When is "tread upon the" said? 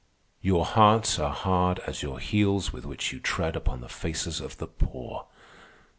3.19-3.87